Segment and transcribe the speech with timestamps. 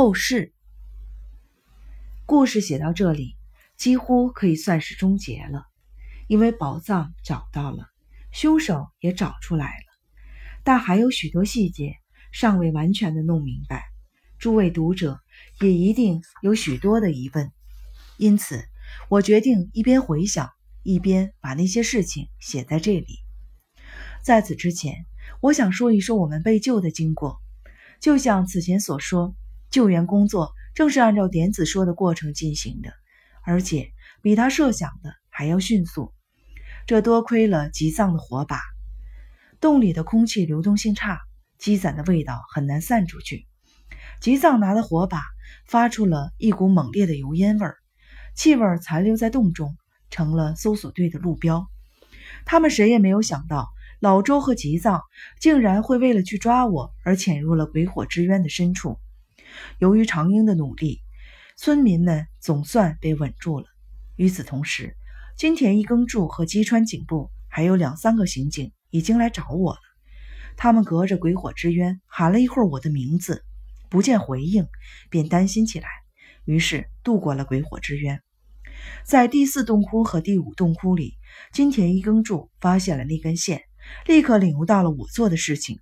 [0.00, 0.54] 后事。
[2.24, 3.36] 故事写到这里，
[3.76, 5.66] 几乎可以算是终结了，
[6.26, 7.86] 因为宝藏找到了，
[8.32, 9.84] 凶手也找出来了，
[10.64, 11.96] 但还有许多细节
[12.32, 13.84] 尚未完全的弄明白。
[14.38, 15.20] 诸位读者
[15.60, 17.52] 也一定有许多的疑问，
[18.16, 18.64] 因此
[19.10, 20.48] 我决定一边回想，
[20.82, 23.18] 一边把那些事情写在这里。
[24.22, 25.04] 在此之前，
[25.42, 27.38] 我想说一说我们被救的经过。
[28.00, 29.36] 就像此前所说，
[29.70, 32.92] 救援工作正是按照点子说的过程进行的，
[33.44, 33.90] 而且
[34.22, 36.12] 比他设想的还要迅速。
[36.86, 38.60] 这多亏了吉藏的火把。
[39.60, 41.20] 洞里的空气流动性差，
[41.58, 43.46] 积攒的味道很难散出去。
[44.20, 45.22] 吉藏拿的火把
[45.66, 47.76] 发出了一股猛烈的油烟味儿，
[48.34, 49.76] 气味残留在洞中，
[50.10, 51.66] 成了搜索队的路标。
[52.44, 53.68] 他们谁也没有想到。
[54.00, 55.02] 老周和吉藏
[55.40, 58.98] 竟然会为了去抓我而潜入了鬼火之渊的深处。
[59.78, 61.00] 由于长英的努力，
[61.56, 63.66] 村民们总算被稳住了。
[64.16, 64.96] 与此同时，
[65.36, 69.80] 金田一耕助和吉川警部还有两三个刑警已经来找我了。
[70.56, 73.44] 他们隔着鬼火之渊喊了一会儿我的名字，
[73.88, 74.66] 不见回应，
[75.08, 75.88] 便担心起来，
[76.44, 78.20] 于是渡过了鬼火之渊。
[79.04, 81.14] 在第四洞窟和第五洞窟里，
[81.52, 83.62] 金田一耕助发现了那根线。
[84.06, 85.80] 立刻领悟到了我做的事情，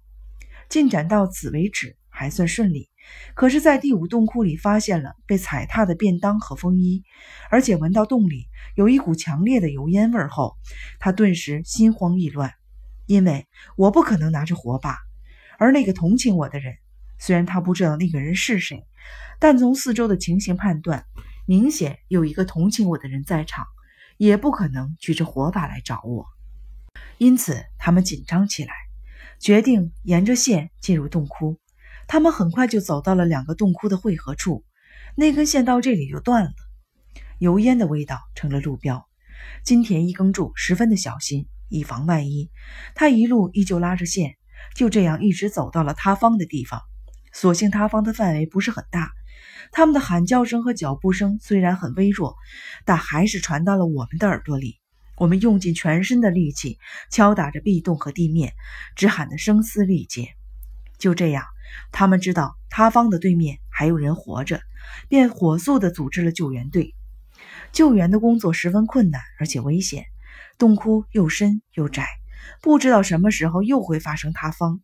[0.69, 2.89] 进展到此为止还算顺利。
[3.35, 7.05] 可是，在第五洞窟里发现了被踩踏的便当和风衣，
[7.51, 10.57] 而且闻到洞里有一股强烈的油烟味后，
[10.99, 12.55] 他顿时心慌意乱。
[13.07, 14.99] 因为我不可能拿着火把，
[15.59, 16.75] 而那个同情我的人，
[17.19, 18.87] 虽然他不知道那个人是谁，
[19.39, 21.07] 但从四周的情形判断，
[21.47, 23.67] 明显有一个同情我的人在场，
[24.19, 26.27] 也不可能举着火把来找我。
[27.17, 28.75] 因此，他们紧张起来，
[29.39, 31.57] 决定沿着线进入洞窟。
[32.09, 34.65] 他们很快就走到了两个洞窟的汇合处，
[35.15, 36.51] 那根线到这里就断了。
[37.39, 39.07] 油烟的味道成了路标。
[39.63, 42.51] 金田一耕助十分的小心，以防万一。
[42.95, 44.37] 他一路依旧拉着线，
[44.75, 46.81] 就这样一直走到了塌方的地方。
[47.33, 49.13] 所幸塌方的范围不是很大，
[49.71, 52.35] 他们的喊叫声和脚步声虽然很微弱，
[52.87, 54.81] 但还是传到了我们的耳朵里。
[55.19, 56.79] 我们用尽全身的力气
[57.11, 58.55] 敲打着壁洞和地面，
[58.97, 60.29] 只喊得声嘶力竭。
[60.99, 61.45] 就这样，
[61.93, 64.61] 他们知道塌方的对面还有人活着，
[65.09, 66.95] 便火速地组织了救援队。
[67.73, 70.05] 救援的工作十分困难，而且危险。
[70.59, 72.07] 洞窟又深又窄，
[72.63, 74.81] 不知道什么时候又会发生塌方。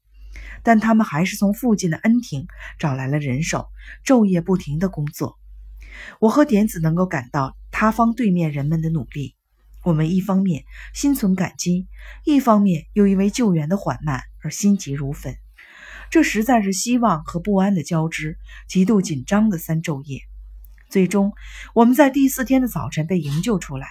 [0.63, 2.47] 但他们还是从附近的恩庭
[2.79, 3.69] 找来了人手，
[4.05, 5.39] 昼夜不停地工作。
[6.21, 9.37] 我和点子能够感到塌方对面人们的努力。
[9.85, 11.87] 我们一方面心存感激，
[12.25, 15.37] 一方面又因为救援的缓慢而心急如焚。
[16.11, 18.39] 这实在是希望和不安的交织，
[18.69, 20.21] 极度紧张的三昼夜。
[20.89, 21.33] 最终，
[21.75, 23.89] 我们在第四天的早晨被营救出来。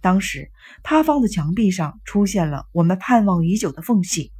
[0.00, 0.50] 当时，
[0.82, 4.32] 塌方的墙壁上出现了我们盼望已久的缝隙，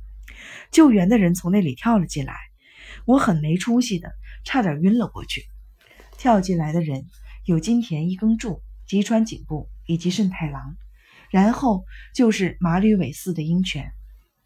[0.70, 2.34] 救援的人从那里跳了进来。
[3.04, 4.12] 我很没出息的，
[4.44, 5.44] 差点晕了过去。
[6.16, 7.06] 跳进来的人
[7.44, 10.76] 有金田一耕助、吉川警部以及慎太郎。
[11.30, 13.92] 然后就是马吕尾寺的鹰犬，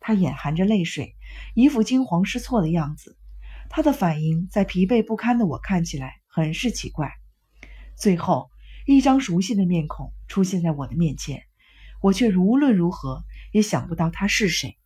[0.00, 1.16] 他眼含着泪水，
[1.54, 3.16] 一副惊慌失措的样子。
[3.70, 7.10] 他的反应在疲惫不堪的我看起来很是奇怪。
[7.96, 8.50] 最后，
[8.86, 11.42] 一张熟悉的面孔出现在我的面前，
[12.00, 14.76] 我却无论如何也想不到他是谁。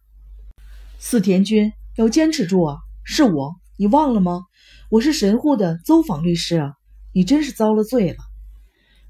[0.99, 2.79] 四田君，要坚持住啊！
[3.05, 4.45] 是我，你忘了吗？
[4.91, 6.75] 我是神户的邹访律师啊！
[7.13, 8.19] 你真是遭了罪了。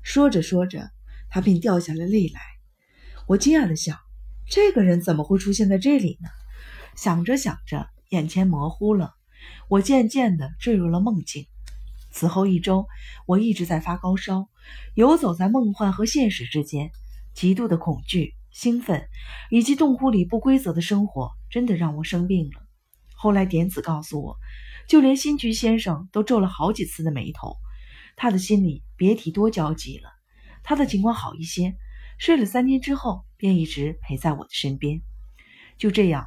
[0.02, 0.90] 说着说着，
[1.30, 2.40] 他便掉下了泪来。
[3.26, 3.98] 我惊讶地想，
[4.48, 6.28] 这个人怎么会出现在这里呢？
[7.00, 9.14] 想着想着，眼前模糊了，
[9.68, 11.46] 我渐渐地坠入了梦境。
[12.10, 12.88] 此后一周，
[13.24, 14.48] 我一直在发高烧，
[14.96, 16.90] 游走在梦幻和现实之间，
[17.34, 19.08] 极度的恐惧、兴奋，
[19.48, 22.66] 以及洞窟里不规则的生活，真的让我生病了。
[23.14, 24.36] 后来点子告诉我，
[24.88, 27.54] 就连新菊先生都皱了好几次的眉头，
[28.16, 30.10] 他的心里别提多焦急了。
[30.64, 31.76] 他的情况好一些。
[32.18, 35.00] 睡了三天之后，便一直陪在我的身边。
[35.78, 36.26] 就这样，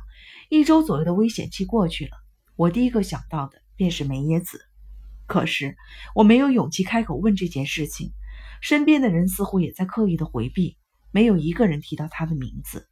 [0.50, 2.12] 一周左右的危险期过去了。
[2.56, 4.66] 我第一个想到的便是梅野子，
[5.28, 5.76] 可是
[6.14, 8.12] 我没有勇气开口问这件事情。
[8.62, 10.78] 身边的人似乎也在刻意的回避，
[11.12, 12.88] 没有一个人提到他的名字。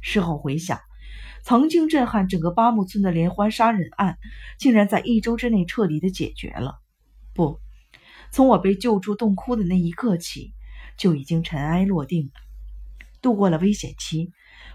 [0.00, 0.80] 事后回想，
[1.42, 4.18] 曾经震撼整个八木村的连环杀人案，
[4.58, 6.80] 竟然在一周之内彻底的解决了。
[7.34, 7.60] 不，
[8.32, 10.52] 从我被救出洞窟的那一刻起。
[10.96, 12.32] 就已经尘埃落定了，
[13.22, 14.32] 度过了危险期，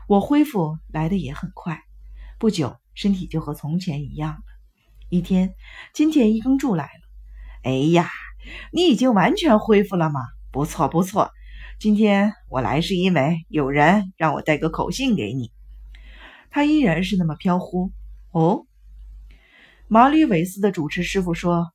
[0.08, 1.84] 我恢复来的也很快，
[2.38, 4.44] 不久身体就和从前一样了。
[5.10, 5.56] 一天，
[5.94, 7.02] 金田一耕助来了，
[7.64, 8.10] 哎呀，
[8.72, 10.20] 你已经完全恢复了吗？
[10.52, 11.32] 不错不错。
[11.80, 15.52] 今天我来是因为有人让我带个口信给你。
[16.50, 17.92] 他依然是那么飘忽。
[18.32, 18.66] 哦，
[19.88, 21.68] 马里韦斯的主持师傅说，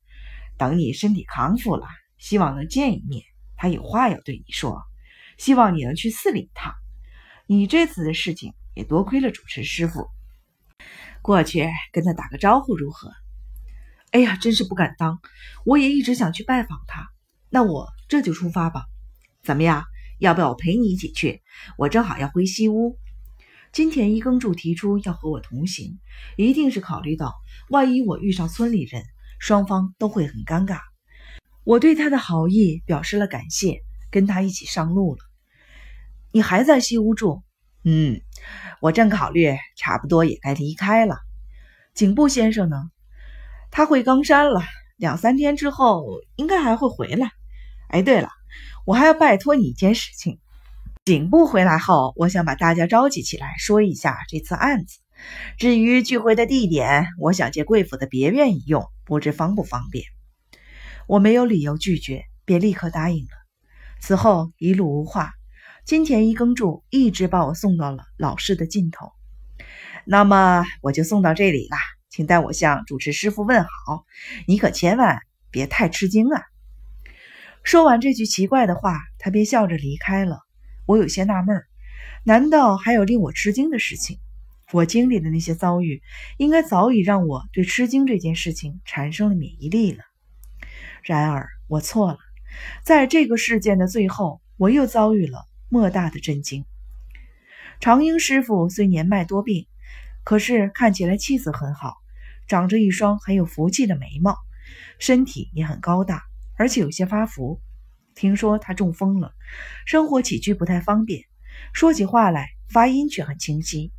[0.57, 1.87] 等你身体康复了，
[2.17, 3.23] 希望能见一面。
[3.55, 4.81] 他有话要对你说，
[5.37, 6.73] 希望你能去寺里一趟。
[7.45, 10.07] 你这次的事情也多亏了主持师傅，
[11.21, 13.11] 过去跟他打个招呼如何？
[14.11, 15.19] 哎呀，真是不敢当，
[15.65, 17.09] 我也一直想去拜访他。
[17.49, 18.85] 那我这就出发吧。
[19.43, 19.85] 怎么样？
[20.19, 21.41] 要不要我陪你一起去？
[21.77, 22.97] 我正好要回西屋。
[23.71, 25.99] 金田一耕助提出要和我同行，
[26.35, 27.33] 一定是考虑到
[27.69, 29.03] 万一我遇上村里人，
[29.39, 30.79] 双方都会很尴尬。
[31.63, 33.79] 我对他的好意表示了感谢，
[34.11, 35.21] 跟他一起上路了。
[36.33, 37.43] 你还在西屋住？
[37.83, 38.21] 嗯，
[38.79, 41.17] 我正考虑，差不多也该离开了。
[41.93, 42.91] 警部先生呢？
[43.71, 44.61] 他回冈山了，
[44.97, 46.05] 两三天之后
[46.35, 47.31] 应该还会回来。
[47.89, 48.29] 哎，对了。
[48.85, 50.39] 我还要拜托你一件事情。
[51.05, 54.99] 警部回来后，我想把大家召集起来，说一下这次案子。
[55.57, 60.05] 至于聚会的地点，我想借贵府的别院一用，不知方不方便。
[61.07, 63.31] 我没有理由拒绝，便立刻答应了。
[63.99, 65.31] 此后一路无话。
[65.85, 69.11] 金田一耕助一直把我送到了老师的尽头。
[70.05, 71.77] 那么我就送到这里了，
[72.09, 74.05] 请代我向主持师傅问好。
[74.47, 75.19] 你可千万
[75.49, 76.43] 别太吃惊啊！
[77.63, 80.39] 说完这句奇怪的话，他便笑着离开了。
[80.85, 81.63] 我有些纳闷
[82.23, 84.17] 难道还有令我吃惊的事情？
[84.71, 86.01] 我经历的那些遭遇，
[86.37, 90.03] 应该早已让我对吃惊这件事情产生了免疫力了。
[91.03, 92.17] 然而，我错了。
[92.83, 96.65] 在这个事件的最后，我又遭遇了莫大的震惊。
[97.79, 99.67] 长英师傅虽年迈多病，
[100.25, 101.95] 可是看起来气色很好，
[102.45, 104.35] 长着一双很有福气的眉毛，
[104.99, 106.23] 身体也很高大。
[106.57, 107.61] 而且有些发福，
[108.15, 109.33] 听说他中风了，
[109.85, 111.23] 生活起居不太方便，
[111.71, 113.93] 说起话来发音却很清晰。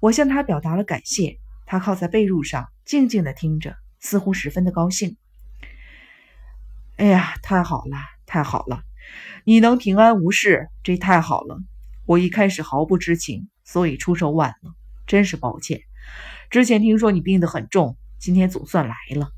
[0.00, 5.18] 我向他表达了感谢，他靠在被褥上静静地听着，似乎十分的高兴。
[6.96, 8.84] 哎呀，太好了，太好了！
[9.44, 11.58] 你能平安无事，这太好了。
[12.06, 14.74] 我一开始毫不知情，所以出手晚了，
[15.06, 15.82] 真是抱歉。
[16.50, 19.30] 之前听说你病得很重，今天总算来了。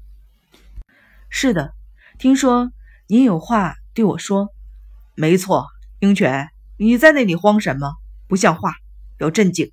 [1.28, 1.74] 是的。
[2.18, 2.70] 听说
[3.08, 4.48] 您有话对我说，
[5.14, 5.66] 没错，
[5.98, 7.94] 鹰犬，你在那里慌什么？
[8.28, 8.74] 不像话，
[9.18, 9.72] 要镇静。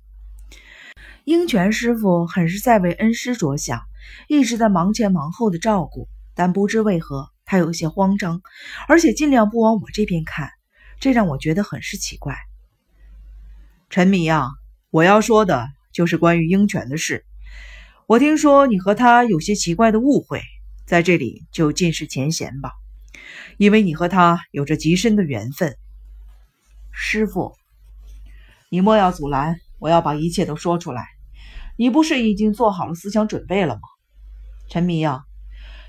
[1.24, 3.82] 鹰犬师傅很是在为恩师着想，
[4.26, 8.42] 一直在忙前忙后的照顾，但不知为何他有些慌张，
[8.86, 10.52] 而且尽量不往我这边看，
[11.00, 12.36] 这让我觉得很是奇怪。
[13.88, 14.52] 陈明阳，
[14.90, 17.24] 我要说的就是关于鹰犬的事。
[18.06, 20.40] 我听说你和他有些奇怪的误会。
[20.86, 22.70] 在这里就尽释前嫌吧，
[23.58, 25.76] 因为你和他有着极深的缘分。
[26.92, 27.56] 师傅，
[28.68, 31.04] 你莫要阻拦，我要把一切都说出来。
[31.76, 33.80] 你不是已经做好了思想准备了吗？
[34.68, 35.24] 陈明阳，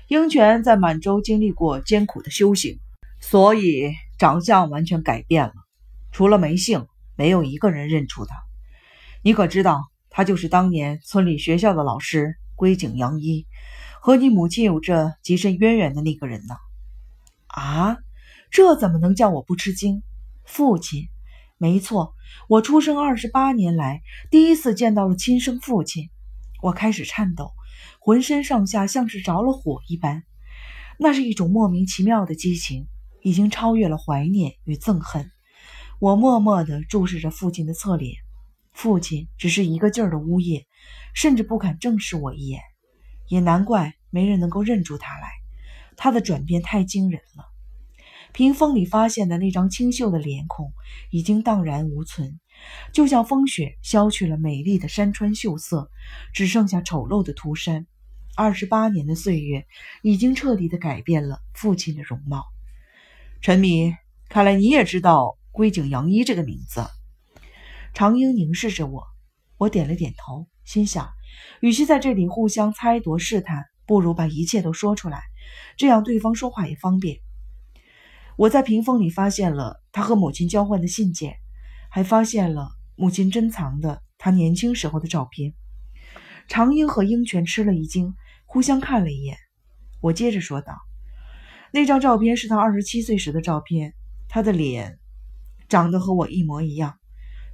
[0.08, 2.78] 鹰泉在满洲经历过艰苦的修行，
[3.20, 5.54] 所以长相完全改变了，
[6.10, 8.34] 除了眉姓，没有一个人认出他。
[9.22, 13.46] 你可知道，他就是当年村里学校的老师龟井洋一。
[14.00, 16.56] 和你母亲有着极深渊源的那个人呢？
[17.46, 17.96] 啊，
[18.50, 20.02] 这怎么能叫我不吃惊？
[20.44, 21.08] 父亲，
[21.56, 22.14] 没错，
[22.48, 26.10] 我出生二十八年来第一次见到了亲生父亲。
[26.60, 27.52] 我开始颤抖，
[28.00, 30.24] 浑身上下像是着了火一般。
[30.98, 32.86] 那是一种莫名其妙的激情，
[33.22, 35.30] 已经超越了怀念与憎恨。
[35.98, 38.14] 我默默地注视着父亲的侧脸，
[38.72, 40.66] 父亲只是一个劲儿的呜咽，
[41.14, 42.60] 甚至不敢正视我一眼。
[43.28, 45.30] 也难怪没人能够认出他来，
[45.96, 47.44] 他的转变太惊人了。
[48.32, 50.72] 屏风里发现的那张清秀的脸孔
[51.10, 52.40] 已经荡然无存，
[52.92, 55.90] 就像风雪消去了美丽的山川秀色，
[56.32, 57.86] 只剩下丑陋的涂山。
[58.34, 59.66] 二十八年的岁月
[60.02, 62.44] 已经彻底的改变了父亲的容貌。
[63.40, 63.94] 陈敏，
[64.28, 66.86] 看来你也知道龟井洋一这个名字。
[67.92, 69.04] 长英凝视着我，
[69.58, 71.10] 我点了点头，心想。
[71.60, 75.22] 与其在这里互相猜度试探，不如把一切都说出来，
[75.76, 77.18] 这样对方说话也方便。
[78.36, 81.36] 我在屏风里发现了他和母亲交换的信件，
[81.94, 85.52] 还发现了母亲珍藏的他年轻时候的照片。
[86.48, 88.14] 长英和鹰犬吃了一惊，
[88.46, 89.36] 互相看了一眼。
[90.00, 90.74] 我接着说道
[91.70, 93.92] ：“那张照片是他二十七岁时的照片，
[94.26, 94.98] 他的脸
[95.68, 96.98] 长得和我一模一样，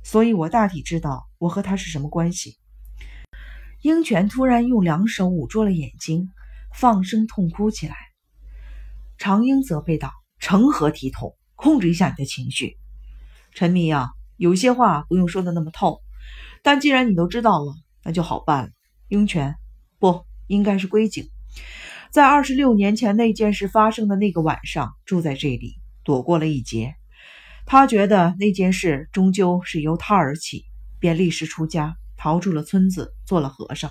[0.04, 2.58] 所以我大体知道我和他是什么关系。”
[3.82, 6.30] 鹰犬突然用两手捂住了眼睛，
[6.72, 7.96] 放声痛哭起来。
[9.18, 11.36] 常英责备道：“成何体统？
[11.56, 12.76] 控制一下你的情绪。”
[13.52, 16.00] 陈迷啊，有些话不用说的那么透，
[16.62, 18.70] 但既然你都知道了，那就好办了。
[19.08, 19.56] 鹰泉，
[19.98, 21.28] 不应该是归景，
[22.12, 26.94] 在二十六年前那件事发生的那个晚上，住在这里，躲过了一劫。
[27.66, 30.64] 他觉得那件事终究是由他而起，
[31.00, 33.90] 便立誓出家，逃出了村子，做了和尚。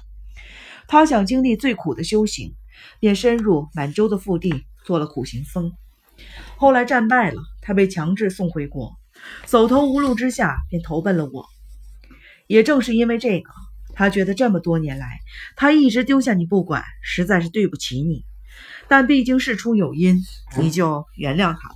[0.87, 2.55] 他想经历最苦的修行，
[3.01, 5.73] 便深入满洲的腹地，做了苦行僧。
[6.55, 8.97] 后来战败了，他被强制送回国。
[9.45, 11.45] 走投无路之下，便投奔了我。
[12.47, 13.51] 也正是因为这个，
[13.93, 15.19] 他觉得这么多年来，
[15.55, 18.25] 他一直丢下你不管，实在是对不起你。
[18.87, 20.23] 但毕竟事出有因，
[20.57, 21.75] 你就原谅他吧。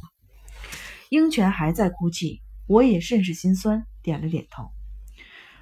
[1.09, 4.71] 鹰犬还在哭泣，我也甚是心酸，点了点头。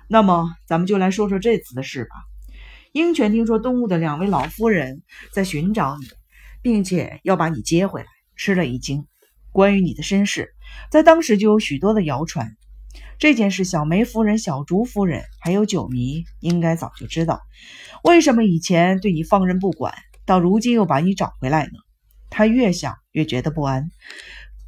[0.07, 2.11] 那么，咱们就来说说这次的事吧。
[2.91, 6.05] 鹰犬听说东吴的两位老夫人在寻找你，
[6.61, 9.05] 并且要把你接回来，吃了一惊。
[9.51, 10.53] 关于你的身世。
[10.91, 12.55] 在当时就有许多的谣传，
[13.17, 17.41] 这件事小梅夫人、小竹夫人还有九迷应该早就知道。
[18.03, 19.93] 为什么以前对你放任不管，
[20.25, 21.71] 到如今又把你找回来呢？
[22.29, 23.89] 他越想越觉得不安。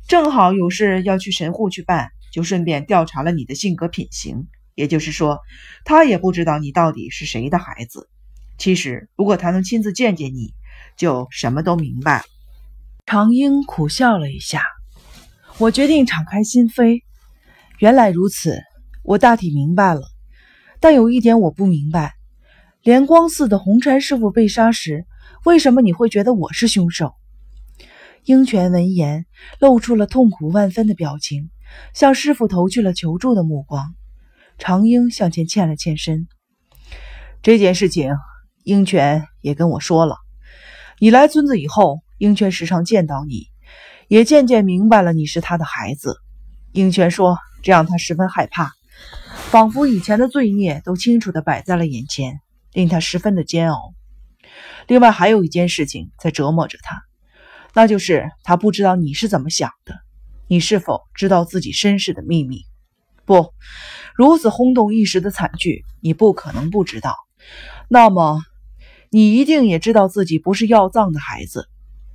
[0.07, 4.47] 正好有事要去神户去办，就顺便调查了你的性格品行。
[4.73, 5.39] 也就是说，
[5.85, 8.09] 他也不知道你到底是谁的孩子。
[8.57, 10.53] 其实，如果他能亲自见见你，
[10.97, 12.23] 就什么都明白了。
[13.11, 14.63] 长英苦笑了一下。
[15.57, 17.01] 我决定敞开心扉。
[17.77, 18.63] 原来如此，
[19.03, 20.03] 我大体明白了。
[20.79, 22.13] 但有一点我不明白：
[22.81, 25.05] 莲光寺的红禅师傅被杀时，
[25.43, 27.13] 为什么你会觉得我是凶手？
[28.23, 29.25] 鹰泉闻言，
[29.59, 31.49] 露出了痛苦万分的表情，
[31.93, 33.93] 向师傅投去了求助的目光。
[34.57, 36.29] 长英向前欠了欠身。
[37.41, 38.13] 这件事情，
[38.63, 40.15] 鹰泉也跟我说了。
[40.97, 43.47] 你来村子以后，英泉时常见到你。
[44.07, 46.17] 也渐渐明白了你是他的孩子，
[46.71, 48.73] 英泉说，这让他十分害怕，
[49.49, 52.39] 仿佛以前的罪孽都清楚地摆在了眼前，
[52.73, 53.95] 令他十分的煎熬。
[54.87, 57.01] 另外还有一件事情在折磨着他，
[57.73, 59.95] 那就是他不知道你是怎么想的，
[60.47, 62.65] 你是否知道自己身世的秘密？
[63.25, 63.51] 不，
[64.13, 67.15] 如此轰动一时的惨剧，你不可能不知道。
[67.87, 68.43] 那么，
[69.09, 71.67] 你一定也知道自己不是要葬的孩子。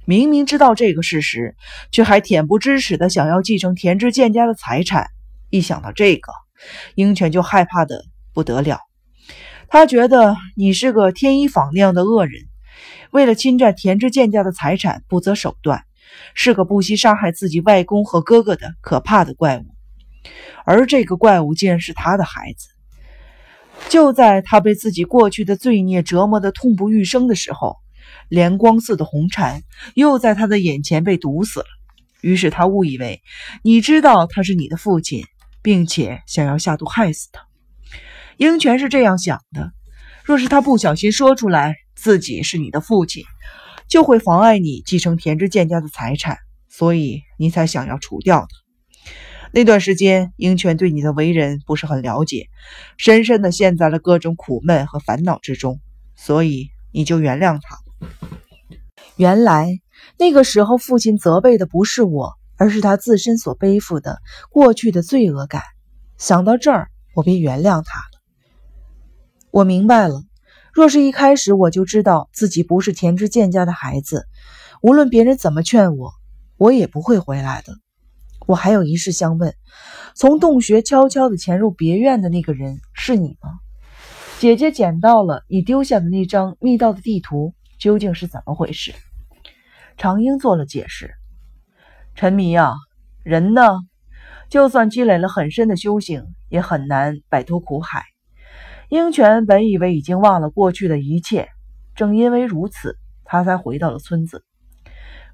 [0.08, 1.56] 明明知道这个事实，
[1.90, 5.08] 却还恬不知耻的想要继承田志健家的财产。
[5.50, 6.32] 一想到这个，
[6.94, 8.78] 鹰犬就害怕的不得了。
[9.66, 12.42] 他觉得你是个天衣坊那样的恶人，
[13.10, 15.82] 为了侵占田志健家的财产不择手段，
[16.34, 19.66] 是个不惜杀害自己外公和哥哥的可怕的怪物。
[20.64, 22.68] 而这个怪物竟然是他的孩子。
[23.88, 27.78] 就在他被自己过去的罪孽折磨的痛不欲生的时候。
[28.28, 29.62] 莲光寺的红禅
[29.94, 31.66] 又在他的眼前被毒死了，
[32.20, 33.22] 于是他误以为
[33.62, 35.24] 你知道他是你的父亲，
[35.62, 37.46] 并且想要下毒害死他。
[38.36, 39.72] 英泉是这样想的：
[40.24, 43.24] 若是他不小心说出来自己是你的父亲，
[43.88, 49.10] 就会妨碍你继承田之健家的财产，所以你才想要除掉他。
[49.52, 52.48] 那段时间，英泉对你的为人不是很了解，
[52.98, 55.80] 深深的陷在了各种苦闷和烦恼之中，
[56.14, 57.78] 所以你就原谅他。
[59.16, 59.80] 原来
[60.18, 64.18] 那个时候，父亲责备的不是我，而是他自身所背负的
[64.50, 65.62] 过去的罪恶感。
[66.18, 68.20] 想到这儿，我便原谅他了。
[69.50, 70.22] 我明白了，
[70.72, 74.26] 若是一开始我就知道自己不是田之健家的孩子，
[74.82, 76.12] 无论别人怎么劝我，
[76.58, 77.72] 我也不会回来的。
[78.46, 79.54] 我还有一事相问：
[80.14, 83.50] 从洞穴悄悄地潜入别院的那个人是你吗？
[84.38, 87.54] 姐姐捡到了你丢下的那张密道的地图。
[87.78, 88.94] 究竟是怎么回事？
[89.96, 91.14] 长英做了解释。
[92.14, 92.74] 陈迷啊，
[93.22, 93.62] 人呢，
[94.48, 98.04] 就算积累了很深的修行，也很难摆脱苦海。
[98.88, 101.48] 鹰泉本以为已经忘了过去的一切，
[101.94, 104.44] 正因为如此，他才回到了村子。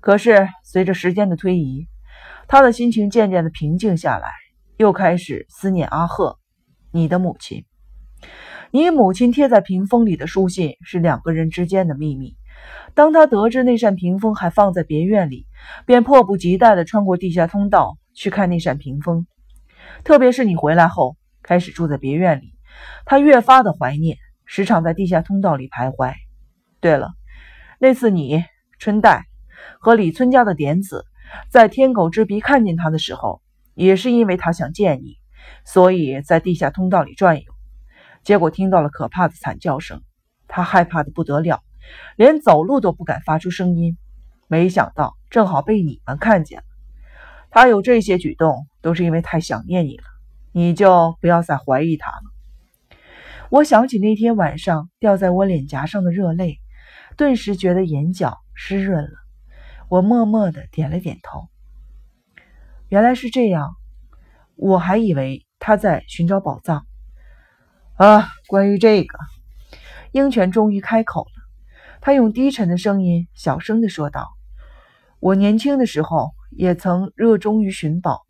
[0.01, 1.87] 可是随着时间的推移，
[2.49, 4.31] 他的心情渐渐的平静下来，
[4.77, 6.39] 又开始思念阿赫，
[6.91, 7.65] 你的母亲。
[8.71, 12.37] 你母亲贴在屏风里的书信是两个人之间的秘密。
[12.95, 15.47] 当他得知那扇屏风还放在别院里，
[15.85, 19.27] 便迫不及待地穿过地下通道去看那扇屏风。
[20.05, 22.55] 特别是你回来后开始住在别院里，
[23.05, 26.15] 他越发的怀念，时常在地下通道里徘徊。
[26.81, 27.11] 对了，
[27.79, 28.45] 那次你
[28.79, 29.25] 春代
[29.81, 31.05] 和李村家的点子
[31.49, 33.43] 在天狗之鼻看见他的时候，
[33.75, 35.17] 也是因为他想见你，
[35.65, 37.52] 所以在地下通道里转悠。
[38.23, 40.03] 结果听到了可怕的惨叫声，
[40.49, 41.63] 他害怕的不得了，
[42.17, 43.97] 连走路都不敢发出声音。
[44.47, 46.65] 没想到正好被你们看见了。
[47.51, 50.05] 他有这些举动，都是因为太想念你了。
[50.53, 52.99] 你就不要再怀疑他了。
[53.51, 56.59] 我想起那天晚上掉在我脸颊上的热泪，
[57.17, 59.11] 顿时觉得眼角湿润了。
[59.89, 61.49] 我默默的点了点头。
[62.89, 63.75] 原来是这样，
[64.55, 66.87] 我还以为他在寻找宝藏。
[67.97, 69.19] 啊，关于这个，
[70.13, 71.43] 鹰犬终于开口了。
[72.01, 74.33] 他用低沉的声音小声的说道
[75.21, 78.23] ：“我年轻的时候也曾热衷于寻宝。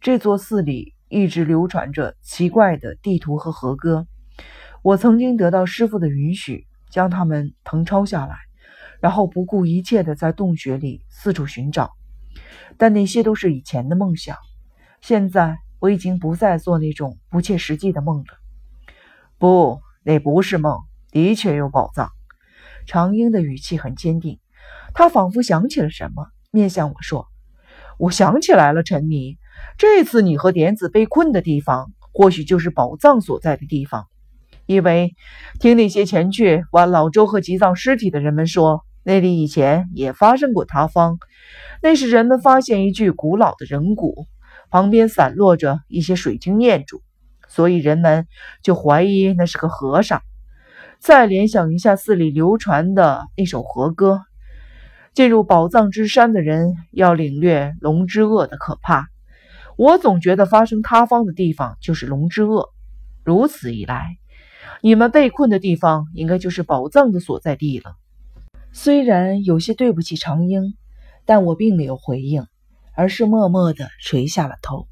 [0.00, 4.06] 这座寺里一直流传着奇怪的地图和和歌。
[4.82, 8.36] 我曾经得到师傅的允许，将它们誊抄下来。”
[8.98, 11.92] 然后不顾一切的在洞穴里四处寻找，
[12.78, 14.36] 但那些都是以前的梦想。
[15.02, 18.45] 现在我已经不再做那种不切实际的梦了。
[19.38, 20.78] 不，那不是梦，
[21.10, 22.08] 的确有宝藏。
[22.86, 24.38] 长英的语气很坚定，
[24.94, 27.26] 他仿佛想起了什么，面向我说
[27.98, 29.36] ：“我想起来了，陈迷，
[29.76, 34.06] 这次你和点子被困的地方，或许就是宝藏所在的地方。”
[34.64, 35.14] 因为
[35.60, 41.18] 听那些前去挖老周和吉藏尸体的人们说，那里以前也发生过塌方。
[41.82, 44.26] 那是人们发现一具古老的人骨，
[44.70, 47.02] 旁边散落着一些水晶念珠，
[47.48, 48.26] 所以人们
[48.62, 50.22] 就怀疑那是个和尚。
[50.98, 54.22] 再联想一下寺里流传的那首和歌
[55.14, 59.08] ：“进入宝藏之山的人要领略龙之恶的可怕。”
[59.76, 62.72] 我总觉得发生塌方的地方就是龙之恶。
[63.24, 64.16] 如此一来。
[64.82, 67.96] 你们被困的地方，应该就是宝藏的所在地了。
[68.72, 70.74] 虽然有些对不起长英，
[71.24, 72.46] 但我并没有回应，
[72.94, 74.86] 而是默默地垂下了头。